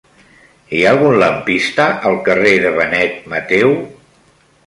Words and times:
Hi 0.75 0.79
ha 0.85 0.93
algun 0.95 1.17
lampista 1.23 1.85
al 2.11 2.17
carrer 2.29 2.55
de 2.65 2.73
Benet 2.79 3.23
Mateu? 3.35 3.77